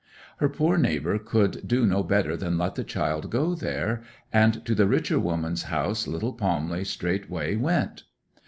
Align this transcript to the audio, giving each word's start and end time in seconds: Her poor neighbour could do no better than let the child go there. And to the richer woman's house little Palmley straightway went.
Her 0.37 0.49
poor 0.49 0.79
neighbour 0.79 1.19
could 1.19 1.67
do 1.67 1.85
no 1.85 2.01
better 2.01 2.35
than 2.35 2.57
let 2.57 2.73
the 2.73 2.83
child 2.83 3.29
go 3.29 3.53
there. 3.53 4.01
And 4.33 4.65
to 4.65 4.73
the 4.73 4.87
richer 4.87 5.19
woman's 5.19 5.65
house 5.69 6.07
little 6.07 6.33
Palmley 6.33 6.85
straightway 6.85 7.55
went. 7.55 8.05